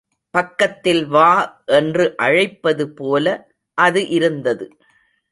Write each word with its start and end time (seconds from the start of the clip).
பக்கத்தில் 0.33 1.03
வா 1.07 1.31
என்று 1.71 2.05
அழைப்பது 2.17 2.85
போல 2.95 3.25
அது 3.77 4.07
இருந்தது. 4.09 4.65